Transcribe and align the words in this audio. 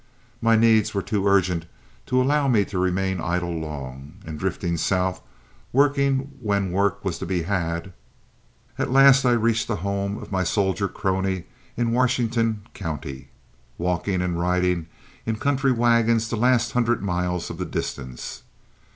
My 0.41 0.55
needs 0.55 0.95
were 0.95 1.03
too 1.03 1.27
urgent 1.27 1.67
to 2.07 2.19
allow 2.19 2.47
me 2.47 2.65
to 2.65 2.79
remain 2.79 3.21
idle 3.21 3.51
long, 3.55 4.13
and, 4.25 4.39
drifting 4.39 4.75
south, 4.75 5.21
working 5.71 6.31
when 6.41 6.71
work 6.71 7.05
was 7.05 7.19
to 7.19 7.25
be 7.27 7.43
had, 7.43 7.93
at 8.79 8.89
last 8.89 9.25
I 9.25 9.33
reached 9.33 9.67
the 9.67 9.75
home 9.85 10.17
of 10.17 10.31
my 10.31 10.43
soldier 10.43 10.87
crony 10.87 11.43
in 11.77 11.91
Washington 11.91 12.63
County, 12.73 13.29
walking 13.77 14.23
and 14.23 14.39
riding 14.39 14.87
in 15.27 15.35
country 15.35 15.71
wagons 15.71 16.29
the 16.31 16.35
last 16.35 16.71
hundred 16.71 17.03
miles 17.03 17.51
of 17.51 17.59
the 17.59 17.65
distance. 17.65 18.41